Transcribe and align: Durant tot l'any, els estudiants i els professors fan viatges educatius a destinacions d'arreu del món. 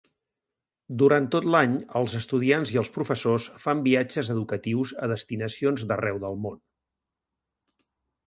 Durant 1.01 1.25
tot 1.35 1.45
l'any, 1.55 1.75
els 1.99 2.15
estudiants 2.19 2.71
i 2.77 2.79
els 2.83 2.89
professors 2.95 3.45
fan 3.65 3.83
viatges 3.89 4.31
educatius 4.35 4.95
a 5.07 5.11
destinacions 5.13 5.85
d'arreu 5.91 6.17
del 6.25 6.41
món. 6.47 6.59